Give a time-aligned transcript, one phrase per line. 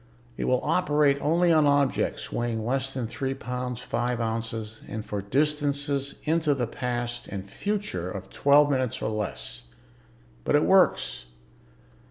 [0.35, 5.21] It will operate only on objects weighing less than three pounds, five ounces and for
[5.21, 9.65] distances into the past and future of twelve minutes or less.
[10.43, 11.27] But it works."